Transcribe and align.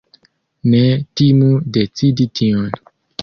Ne 0.69 0.79
timu 1.19 1.51
decidi 1.77 2.27
tion! 2.39 2.67